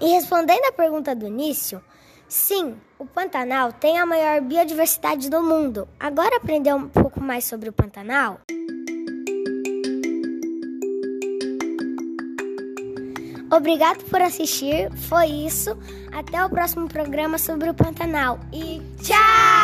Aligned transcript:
E 0.00 0.12
respondendo 0.12 0.64
à 0.66 0.72
pergunta 0.72 1.14
do 1.14 1.26
início, 1.26 1.84
sim, 2.28 2.76
o 2.98 3.04
Pantanal 3.04 3.70
tem 3.72 3.98
a 3.98 4.06
maior 4.06 4.40
biodiversidade 4.40 5.28
do 5.28 5.42
mundo. 5.42 5.86
Agora 5.98 6.36
aprender 6.36 6.72
um 6.74 6.88
pouco 6.88 7.20
mais 7.20 7.44
sobre 7.44 7.68
o 7.68 7.72
Pantanal? 7.72 8.40
Obrigado 13.52 14.04
por 14.04 14.22
assistir. 14.22 14.88
Foi 15.08 15.26
isso. 15.26 15.76
Até 16.12 16.44
o 16.44 16.48
próximo 16.48 16.86
programa 16.88 17.36
sobre 17.36 17.68
o 17.68 17.74
Pantanal. 17.74 18.38
E 18.52 18.80
tchau! 19.02 19.59